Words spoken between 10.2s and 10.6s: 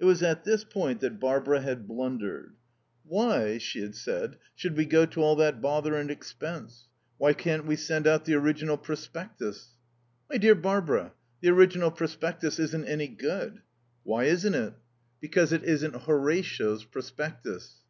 "My dear